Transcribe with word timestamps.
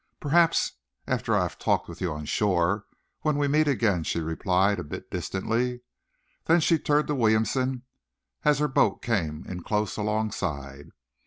"Perhaps, 0.19 0.71
after 1.05 1.35
I 1.35 1.43
have 1.43 1.59
talked 1.59 1.87
with 1.87 2.01
you 2.01 2.11
on 2.11 2.25
shore 2.25 2.87
when 3.19 3.37
we 3.37 3.47
meet 3.47 3.67
again," 3.67 4.01
she 4.03 4.19
replied, 4.19 4.79
a 4.79 4.83
bit 4.83 5.11
distantly. 5.11 5.81
Then 6.45 6.59
she 6.59 6.79
turned 6.79 7.05
to 7.09 7.13
Williamson 7.13 7.83
as 8.43 8.57
her 8.57 8.67
boat 8.67 9.03
came 9.03 9.45
in 9.45 9.61
close 9.61 9.97
alongside. 9.97 10.89